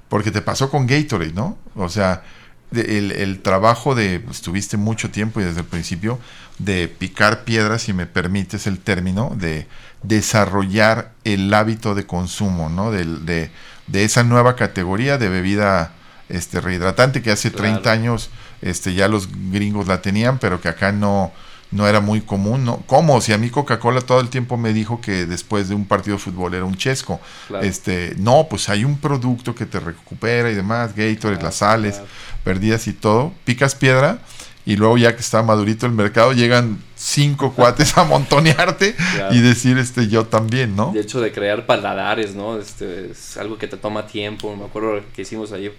[0.09, 1.57] porque te pasó con Gatorade, ¿no?
[1.75, 2.23] O sea,
[2.71, 6.19] el, el, trabajo de, pues, tuviste mucho tiempo y desde el principio,
[6.59, 9.67] de picar piedras, si me permites el término, de
[10.01, 12.91] desarrollar el hábito de consumo, ¿no?
[12.91, 13.51] De, de,
[13.87, 15.93] de esa nueva categoría de bebida
[16.29, 18.29] este, rehidratante que hace 30 años
[18.61, 21.31] este, ya los gringos la tenían, pero que acá no,
[21.73, 22.83] no era muy común, ¿no?
[22.85, 23.19] ¿Cómo?
[23.19, 26.23] Si a mí Coca-Cola todo el tiempo me dijo que después de un partido de
[26.23, 27.19] fútbol era un chesco.
[27.61, 31.99] Este, no, pues hay un producto que te recupera y demás, Gatorade, las sales
[32.43, 33.33] perdidas y todo.
[33.43, 34.19] Picas piedra
[34.65, 38.95] y luego ya que está madurito el mercado llegan cinco cuates a montonearte
[39.31, 40.91] y decir este yo también, ¿no?
[40.93, 42.57] De hecho de crear paladares, ¿no?
[42.57, 44.55] Este es algo que te toma tiempo.
[44.55, 45.71] Me acuerdo que hicimos ahí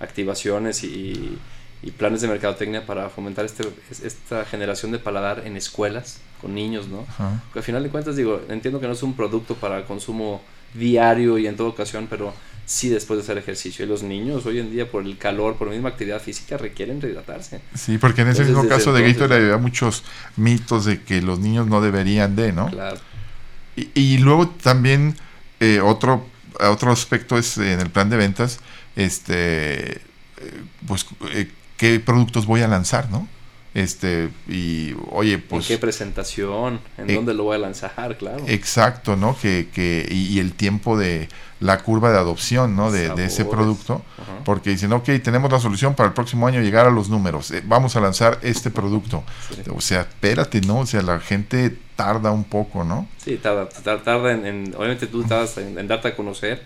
[0.00, 1.38] activaciones y,
[1.96, 3.64] planes de mercadotecnia para fomentar este,
[4.04, 7.06] esta generación de paladar en escuelas con niños, ¿no?
[7.54, 10.42] al final de cuentas digo, entiendo que no es un producto para consumo
[10.74, 12.34] diario y en toda ocasión, pero
[12.68, 13.84] sí después de hacer ejercicio.
[13.84, 17.00] Y los niños hoy en día por el calor, por la misma actividad física, requieren
[17.00, 17.60] rehidratarse.
[17.74, 20.04] Sí, porque en ese mismo caso de Gatorade había muchos
[20.36, 22.70] mitos de que los niños no deberían de, ¿no?
[22.70, 22.98] Claro.
[23.94, 25.16] Y, luego también
[25.60, 26.26] eh, otro,
[26.60, 28.58] otro aspecto es en el plan de ventas,
[28.98, 30.00] este, eh,
[30.86, 33.28] pues, eh, ¿qué productos voy a lanzar, no?
[33.74, 35.70] Este, y oye, pues.
[35.70, 36.80] ¿En qué presentación?
[36.96, 38.16] ¿En dónde lo voy a lanzar?
[38.18, 38.42] Claro.
[38.48, 39.38] Exacto, ¿no?
[39.40, 41.28] Que, que, y, el tiempo de
[41.60, 42.90] la curva de adopción, ¿no?
[42.90, 44.02] De, ese producto.
[44.44, 47.52] Porque dicen, ok, tenemos la solución para el próximo año llegar a los números.
[47.52, 49.22] Eh, vamos a lanzar este producto.
[49.72, 50.80] O sea, espérate, ¿no?
[50.80, 53.06] O sea, la gente tarda un poco, ¿no?
[53.18, 56.64] Sí, tarda, tarda, en, obviamente tú tardas en, darte a conocer.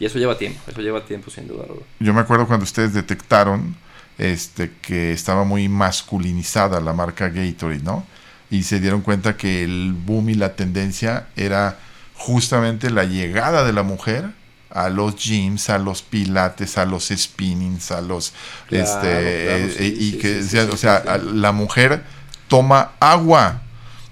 [0.00, 1.66] Y eso lleva tiempo, eso lleva tiempo sin duda.
[2.00, 3.76] Yo me acuerdo cuando ustedes detectaron
[4.18, 8.06] este, que estaba muy masculinizada la marca Gatorade, ¿no?
[8.50, 11.78] Y se dieron cuenta que el boom y la tendencia era
[12.14, 14.24] justamente la llegada de la mujer
[14.70, 18.32] a los gyms, a los pilates, a los spinnings, a los
[18.70, 22.02] este y que o sea, la mujer
[22.48, 23.62] toma agua.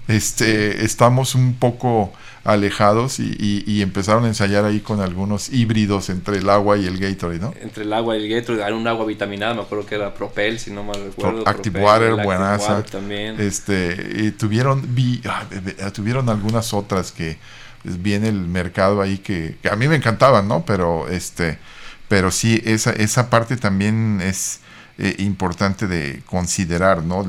[0.09, 2.11] Este, estamos un poco
[2.43, 7.39] alejados y, empezaron a ensayar ahí con algunos híbridos entre el agua y el Gatorade,
[7.39, 7.53] ¿no?
[7.61, 10.59] Entre el agua y el Gatorade, hay un agua vitaminada, me acuerdo que era Propel,
[10.59, 11.47] si no mal recuerdo.
[11.47, 12.83] Active Water, buenaza.
[12.83, 13.39] también.
[13.39, 14.83] Este, y tuvieron,
[15.27, 15.45] ah,
[15.93, 17.37] tuvieron algunas otras que
[17.83, 20.65] viene el mercado ahí que, a mí me encantaban, ¿no?
[20.65, 21.59] Pero este,
[22.07, 24.61] pero sí, esa, esa parte también es
[24.99, 27.25] eh, importante de considerar, ¿no?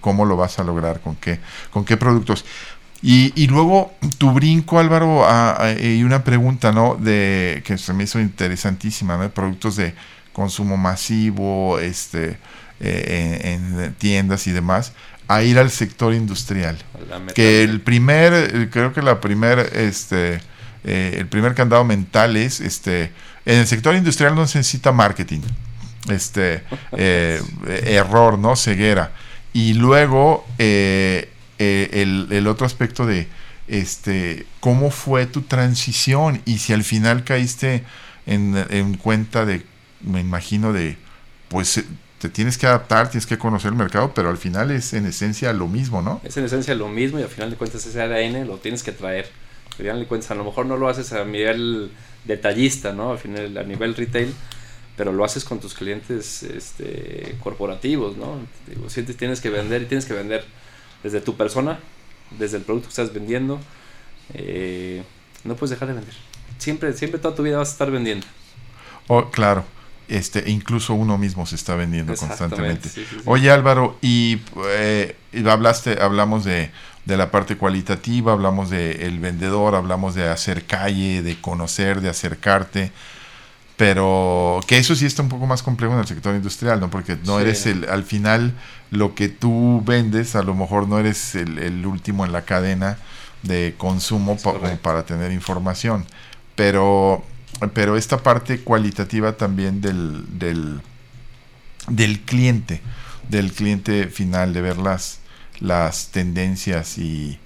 [0.00, 2.44] cómo lo vas a lograr, con qué, con qué productos.
[3.00, 5.24] Y, luego tu brinco, Álvaro,
[5.80, 6.96] y una pregunta, ¿no?
[6.96, 9.30] De que se me hizo interesantísima, ¿no?
[9.30, 9.94] Productos de
[10.32, 12.38] consumo masivo, este,
[12.80, 14.92] eh, en, tiendas y demás,
[15.26, 16.78] a ir al sector industrial.
[17.34, 20.40] Que el primer, eh, creo que la primer, este,
[20.84, 23.10] eh, el primer candado mental es, este,
[23.44, 25.40] en el sector industrial no se necesita marketing.
[26.10, 26.62] Este,
[26.96, 27.40] eh,
[27.86, 28.56] error, ¿no?
[28.56, 29.12] Ceguera.
[29.52, 33.26] Y luego, eh, eh, el, otro aspecto de,
[33.66, 37.82] este, cómo fue tu transición y si al final caíste
[38.26, 39.62] en, en cuenta de,
[40.00, 40.96] me imagino, de,
[41.48, 41.84] pues eh,
[42.20, 45.52] te tienes que adaptar, tienes que conocer el mercado, pero al final es en esencia
[45.52, 46.20] lo mismo, ¿no?
[46.24, 48.92] Es en esencia lo mismo y al final de cuentas ese ADN lo tienes que
[48.92, 49.28] traer.
[49.70, 51.90] Al final de cuentas a lo mejor no lo haces a nivel
[52.24, 53.12] detallista, ¿no?
[53.12, 54.34] Al final a nivel retail,
[54.98, 58.36] pero lo haces con tus clientes este, corporativos, ¿no?
[58.66, 60.44] Digo, sientes, tienes que vender y tienes que vender
[61.04, 61.78] desde tu persona,
[62.36, 63.60] desde el producto que estás vendiendo.
[64.34, 65.02] eh,
[65.44, 66.14] no puedes dejar de vender.
[66.58, 68.26] Siempre, siempre toda tu vida vas a estar vendiendo.
[69.06, 69.64] Oh, claro.
[70.08, 72.88] Este, incluso uno mismo se está vendiendo constantemente.
[72.88, 73.22] sí, sí, sí.
[73.24, 76.70] Oye Álvaro, y eh, y hablaste, hablamos de,
[77.04, 82.08] de la parte cualitativa, hablamos de el vendedor, hablamos de hacer calle, de conocer, de
[82.08, 82.90] acercarte,
[83.78, 86.90] pero que eso sí está un poco más complejo en el sector industrial, ¿no?
[86.90, 87.42] Porque no Sí.
[87.42, 88.52] eres el, al final
[88.90, 92.98] lo que tú vendes, a lo mejor no eres el, el último en la cadena
[93.44, 96.04] de consumo pa- para tener información,
[96.54, 97.24] pero
[97.74, 100.80] pero esta parte cualitativa también del, del,
[101.88, 102.80] del cliente,
[103.28, 105.20] del cliente final, de ver las,
[105.60, 107.38] las tendencias y,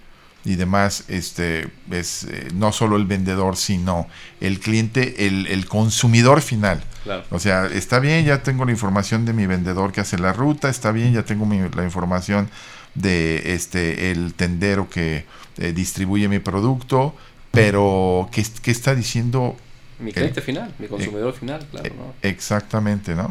[0.45, 4.09] y demás, este es eh, no solo el vendedor, sino
[4.41, 6.83] el cliente, el, el consumidor final.
[7.05, 7.25] Claro.
[7.31, 10.69] O sea, está bien, ya tengo la información de mi vendedor que hace la ruta,
[10.69, 12.49] está bien, ya tengo mi- la información
[12.95, 15.25] de este el tendero que
[15.59, 17.15] eh, distribuye mi producto,
[17.53, 19.57] pero ¿qué, qué está diciendo
[20.01, 22.15] Mi cliente final, mi consumidor final, claro, eh, ¿no?
[22.29, 23.29] Exactamente, ¿no?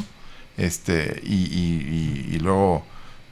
[0.57, 2.85] Este, y, y- y- y luego,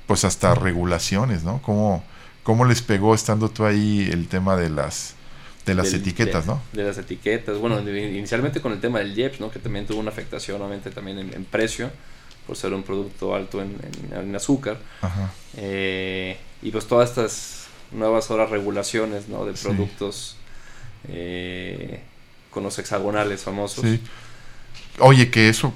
[0.08, 1.62] pues hasta regulaciones, ¿no?
[1.62, 2.04] ¿Cómo,
[2.50, 5.14] ¿Cómo les pegó estando tú ahí el tema de las
[5.68, 6.60] de las Del- etiquetas, de, ¿no?
[6.74, 7.60] De las etiquetas.
[7.60, 9.52] Bueno, inicialmente con el tema del IEPS, ¿no?
[9.52, 11.92] Que también tuvo una afectación, obviamente, también en, en precio,
[12.48, 13.78] por ser un producto alto en,
[14.12, 14.80] en- en azúcar.
[15.00, 15.32] Ajá.
[15.58, 19.46] Eh, y pues todas estas nuevas ahora regulaciones, ¿no?
[19.46, 19.66] De Sí.
[19.66, 20.36] productos
[21.08, 22.02] eh,
[22.50, 23.84] con los hexagonales famosos.
[23.86, 24.02] Sí.
[24.98, 25.72] Oye, que eso,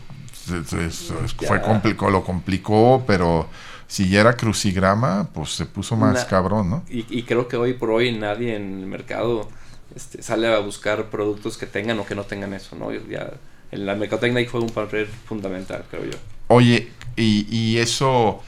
[1.46, 3.48] fue complicó, lo complicó, pero
[3.88, 6.84] si ya era crucigrama, pues se puso más Na- cabrón, ¿no?
[6.88, 9.50] Y, y creo que hoy por hoy nadie en el mercado
[9.96, 12.92] este, sale a buscar productos que tengan o que no tengan eso, ¿no?
[12.94, 13.40] Ya,
[13.72, 16.20] en la mercadotecnia ahí fue un papel fundamental, creo yo.
[16.48, 18.42] Oye, y, y eso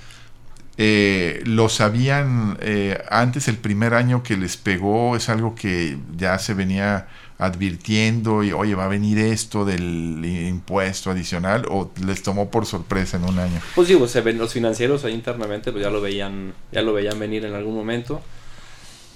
[0.78, 6.40] eh, lo sabían eh, antes, el primer año que les pegó, es algo que ya
[6.40, 12.50] se venía advirtiendo y oye, va a venir esto del impuesto adicional o les tomó
[12.50, 13.60] por sorpresa en un año.
[13.76, 17.20] Pues digo, se ven los financieros ahí internamente, pues ya lo veían, ya lo veían
[17.20, 18.22] venir en algún momento.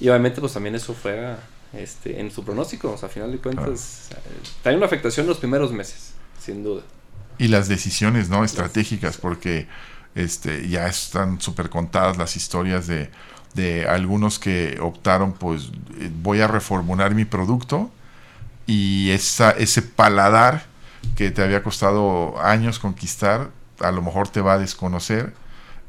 [0.01, 1.35] Y obviamente, pues también eso fue
[1.73, 2.91] este, en su pronóstico.
[2.91, 4.15] O sea, a final de cuentas, eh,
[4.63, 6.83] trae una afectación los primeros meses, sin duda.
[7.37, 9.67] Y las decisiones no estratégicas, porque
[10.15, 13.09] este ya están súper contadas las historias de,
[13.53, 15.69] de algunos que optaron, pues
[16.21, 17.91] voy a reformular mi producto
[18.69, 20.61] y esa, ese paladar
[21.15, 25.33] que te había costado años conquistar, a lo mejor te va a desconocer,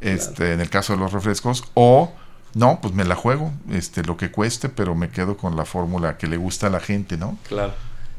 [0.00, 2.10] este, en el caso de los refrescos, o
[2.54, 6.16] no, pues me la juego, este, lo que cueste, pero me quedo con la fórmula
[6.16, 7.36] que le gusta a la gente, ¿no?
[7.46, 7.74] Claro.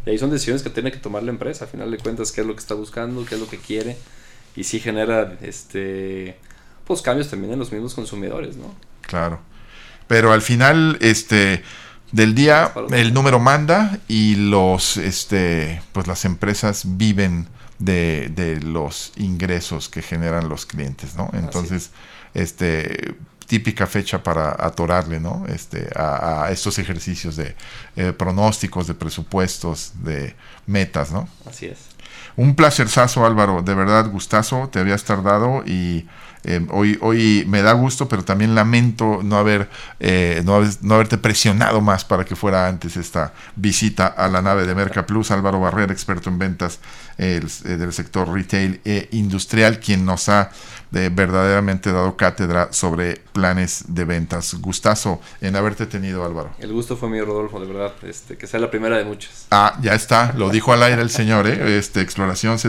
[0.06, 1.66] Y ahí son decisiones que tiene que tomar la empresa.
[1.66, 3.98] A final de cuentas, qué es lo que está buscando, qué es lo que quiere.
[4.56, 6.38] Y sí genera este
[6.86, 8.76] pues cambios también en los mismos consumidores, ¿no?
[9.02, 9.40] Claro.
[10.08, 11.64] Pero al final, este,
[12.12, 17.48] del día, el número manda y los, este, pues las empresas viven
[17.80, 21.30] de, de los ingresos que generan los clientes, ¿no?
[21.34, 21.92] Entonces,
[22.34, 23.16] este,
[23.48, 25.46] típica fecha para atorarle, ¿no?
[25.48, 27.56] Este, a, a estos ejercicios de
[27.96, 30.36] eh, pronósticos, de presupuestos, de
[30.68, 31.28] metas, ¿no?
[31.46, 31.80] Así es.
[32.36, 33.62] Un placerzazo, Álvaro.
[33.62, 34.70] De verdad, gustazo.
[34.72, 36.08] Te habías tardado y
[36.44, 41.18] eh, hoy, hoy me da gusto, pero también lamento no haber eh, no, no haberte
[41.18, 45.32] presionado más para que fuera antes esta visita a la nave de Merca Plus.
[45.32, 46.80] Álvaro Barrera, experto en ventas
[47.18, 50.52] el- eh, del sector retail e industrial, quien nos ha
[50.94, 54.56] eh, verdaderamente dado cátedra sobre planes de ventas.
[54.56, 56.52] Gustazo en haberte tenido, Álvaro.
[56.60, 57.94] El gusto fue mío, Rodolfo, de verdad.
[58.04, 59.46] Este, que sea la primera de muchas.
[59.52, 61.78] Ah, ya está, lo dijo al aire el señor, ¿eh?
[61.78, 62.60] Este, Exploración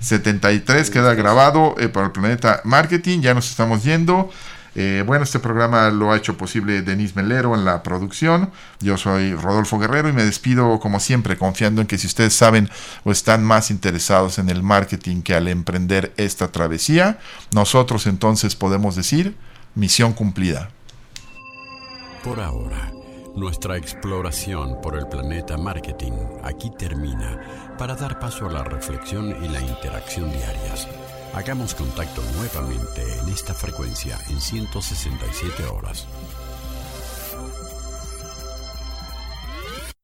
[0.00, 4.30] 773 queda grabado eh, para el Planeta Marketing, ya nos estamos yendo.
[4.78, 8.50] Eh, bueno, este programa lo ha hecho posible Denise Melero en la producción.
[8.80, 12.68] Yo soy Rodolfo Guerrero y me despido como siempre confiando en que si ustedes saben
[13.02, 17.18] o están más interesados en el marketing que al emprender esta travesía,
[17.52, 19.34] nosotros entonces podemos decir
[19.74, 20.68] misión cumplida.
[22.22, 22.92] Por ahora,
[23.34, 26.12] nuestra exploración por el planeta marketing
[26.44, 30.86] aquí termina para dar paso a la reflexión y la interacción diarias.
[31.36, 36.06] Hagamos contacto nuevamente en esta frecuencia en 167 horas.